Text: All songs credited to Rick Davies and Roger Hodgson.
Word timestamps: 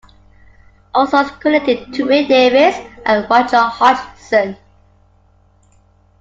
All 0.95 1.05
songs 1.05 1.29
credited 1.39 1.93
to 1.93 2.05
Rick 2.07 2.27
Davies 2.27 2.73
and 3.05 3.29
Roger 3.29 3.59
Hodgson. 3.61 4.57